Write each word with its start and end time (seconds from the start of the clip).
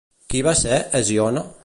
Qui 0.33 0.41
va 0.47 0.53
ser 0.61 0.81
Hesíone? 1.01 1.45